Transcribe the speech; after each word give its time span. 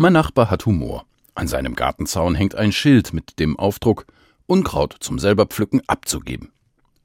Mein 0.00 0.12
Nachbar 0.12 0.48
hat 0.48 0.64
Humor. 0.64 1.06
An 1.34 1.48
seinem 1.48 1.74
Gartenzaun 1.74 2.36
hängt 2.36 2.54
ein 2.54 2.70
Schild 2.70 3.12
mit 3.12 3.40
dem 3.40 3.58
Aufdruck 3.58 4.06
Unkraut 4.46 4.94
zum 5.00 5.18
selber 5.18 5.46
pflücken 5.46 5.82
abzugeben. 5.88 6.52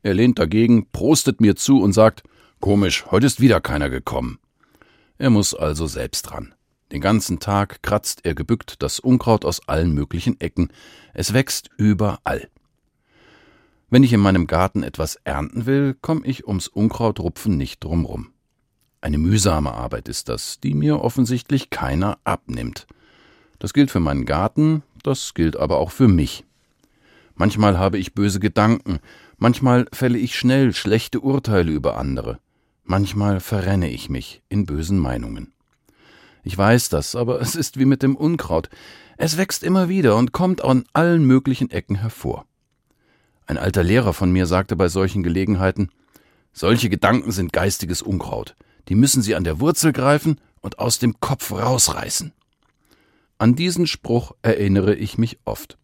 Er 0.04 0.14
lehnt 0.14 0.38
dagegen, 0.38 0.86
prostet 0.92 1.42
mir 1.42 1.56
zu 1.56 1.82
und 1.82 1.94
sagt 1.94 2.22
Komisch, 2.60 3.08
heute 3.10 3.26
ist 3.26 3.42
wieder 3.42 3.62
keiner 3.62 3.90
gekommen. 3.90 4.38
Er 5.18 5.32
muss 5.32 5.56
also 5.56 5.88
selbst 5.88 6.22
dran. 6.30 6.54
Den 6.92 7.02
ganzen 7.02 7.40
Tag 7.40 7.82
kratzt 7.82 8.20
er 8.26 8.36
gebückt 8.36 8.84
das 8.84 9.00
Unkraut 9.00 9.44
aus 9.44 9.68
allen 9.68 9.96
möglichen 9.96 10.40
Ecken. 10.40 10.72
Es 11.16 11.34
wächst 11.34 11.72
überall. 11.78 12.48
Wenn 13.90 14.04
ich 14.04 14.14
in 14.14 14.20
meinem 14.20 14.46
Garten 14.46 14.84
etwas 14.84 15.16
ernten 15.24 15.66
will, 15.66 15.96
komme 16.00 16.28
ich 16.28 16.48
ums 16.48 16.68
Unkrautrupfen 16.68 17.58
nicht 17.58 17.84
drumrum. 17.84 18.33
Eine 19.04 19.18
mühsame 19.18 19.74
Arbeit 19.74 20.08
ist 20.08 20.30
das, 20.30 20.62
die 20.62 20.74
mir 20.74 21.02
offensichtlich 21.02 21.70
keiner 21.70 22.20
abnimmt. 22.24 22.88
Das 23.60 23.74
gilt 23.74 23.92
für 23.92 24.00
meinen 24.00 24.24
Garten, 24.24 24.82
das 25.04 25.34
gilt 25.34 25.58
aber 25.58 25.80
auch 25.80 25.92
für 25.92 26.08
mich. 26.08 26.46
Manchmal 27.36 27.78
habe 27.78 27.98
ich 27.98 28.14
böse 28.14 28.40
Gedanken, 28.40 29.00
manchmal 29.38 29.88
fälle 29.92 30.18
ich 30.18 30.38
schnell 30.38 30.74
schlechte 30.74 31.20
Urteile 31.20 31.74
über 31.74 31.98
andere, 31.98 32.40
manchmal 32.86 33.42
verrenne 33.42 33.90
ich 33.90 34.10
mich 34.10 34.42
in 34.48 34.66
bösen 34.66 35.00
Meinungen. 35.00 35.52
Ich 36.46 36.58
weiß 36.58 36.88
das, 36.88 37.18
aber 37.18 37.42
es 37.42 37.56
ist 37.56 37.78
wie 37.78 37.86
mit 37.86 38.04
dem 38.04 38.16
Unkraut. 38.16 38.70
Es 39.18 39.36
wächst 39.36 39.64
immer 39.64 39.90
wieder 39.90 40.16
und 40.16 40.32
kommt 40.32 40.64
an 40.64 40.86
allen 40.94 41.26
möglichen 41.26 41.70
Ecken 41.72 41.98
hervor. 41.98 42.46
Ein 43.48 43.58
alter 43.58 43.84
Lehrer 43.84 44.14
von 44.14 44.32
mir 44.32 44.46
sagte 44.46 44.78
bei 44.78 44.88
solchen 44.88 45.24
Gelegenheiten 45.24 45.90
Solche 46.54 46.88
Gedanken 46.88 47.34
sind 47.34 47.52
geistiges 47.52 48.02
Unkraut 48.02 48.56
die 48.90 48.96
müssen 48.96 49.22
sie 49.22 49.36
an 49.36 49.44
der 49.44 49.60
Wurzel 49.60 49.94
greifen 49.94 50.40
und 50.62 50.80
aus 50.80 51.00
dem 51.00 51.20
Kopf 51.20 51.52
rausreißen. 51.52 52.34
An 53.38 53.56
diesen 53.56 53.88
Spruch 53.88 54.34
erinnere 54.42 54.96
ich 54.96 55.18
mich 55.18 55.40
oft. 55.46 55.78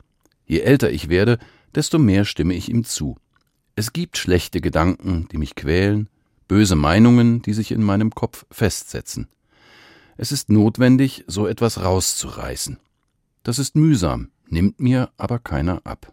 Je 0.45 0.59
älter 0.59 0.91
ich 0.91 1.09
werde, 1.09 1.38
desto 1.75 2.00
mehr 2.00 2.25
stimme 2.25 2.53
ich 2.53 2.70
ihm 2.70 2.83
zu. 2.83 3.17
Es 3.75 3.94
gibt 3.94 4.17
schlechte 4.17 4.61
Gedanken, 4.61 5.27
die 5.31 5.38
mich 5.38 5.55
quälen, 5.55 6.09
böse 6.47 6.75
Meinungen, 6.75 7.42
die 7.42 7.53
sich 7.53 7.72
in 7.72 7.83
meinem 7.83 8.11
Kopf 8.11 8.45
festsetzen. 8.50 9.27
Es 10.17 10.31
ist 10.31 10.50
notwendig, 10.50 11.23
so 11.27 11.47
etwas 11.47 11.81
rauszureißen. 11.81 12.77
Das 13.44 13.59
ist 13.59 13.75
mühsam, 13.75 14.30
nimmt 14.47 14.80
mir 14.80 15.11
aber 15.17 15.39
keiner 15.39 15.86
ab. 15.86 16.11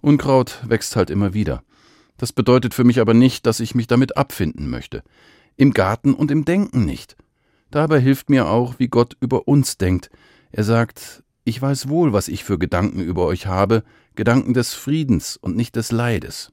Unkraut 0.00 0.60
wächst 0.66 0.94
halt 0.94 1.10
immer 1.10 1.34
wieder. 1.34 1.62
Das 2.16 2.32
bedeutet 2.32 2.74
für 2.74 2.84
mich 2.84 3.00
aber 3.00 3.14
nicht, 3.14 3.46
dass 3.46 3.60
ich 3.60 3.74
mich 3.74 3.86
damit 3.86 4.16
abfinden 4.16 4.68
möchte 4.68 5.02
im 5.58 5.74
Garten 5.74 6.14
und 6.14 6.30
im 6.30 6.46
Denken 6.46 6.86
nicht. 6.86 7.16
Dabei 7.70 8.00
hilft 8.00 8.30
mir 8.30 8.48
auch, 8.48 8.78
wie 8.78 8.88
Gott 8.88 9.16
über 9.20 9.46
uns 9.46 9.76
denkt. 9.76 10.08
Er 10.50 10.64
sagt, 10.64 11.22
ich 11.44 11.60
weiß 11.60 11.88
wohl, 11.88 12.14
was 12.14 12.28
ich 12.28 12.44
für 12.44 12.58
Gedanken 12.58 13.00
über 13.00 13.26
euch 13.26 13.46
habe, 13.46 13.82
Gedanken 14.14 14.54
des 14.54 14.72
Friedens 14.72 15.36
und 15.36 15.56
nicht 15.56 15.76
des 15.76 15.92
Leides. 15.92 16.52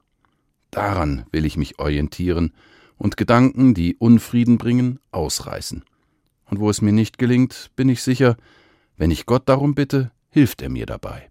Daran 0.71 1.25
will 1.31 1.45
ich 1.45 1.55
mich 1.55 1.79
orientieren 1.79 2.51
und 2.97 3.15
Gedanken, 3.15 3.73
die 3.73 3.95
Unfrieden 3.95 4.57
bringen, 4.57 4.99
ausreißen. 5.11 5.85
Und 6.45 6.59
wo 6.59 6.69
es 6.69 6.81
mir 6.81 6.91
nicht 6.91 7.17
gelingt, 7.17 7.71
bin 7.75 7.89
ich 7.89 8.03
sicher, 8.03 8.35
wenn 8.97 9.11
ich 9.11 9.25
Gott 9.25 9.47
darum 9.47 9.75
bitte, 9.75 10.11
hilft 10.29 10.61
er 10.61 10.69
mir 10.69 10.85
dabei. 10.85 11.29